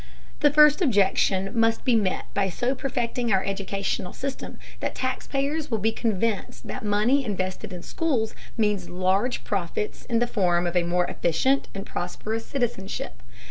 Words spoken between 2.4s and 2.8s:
so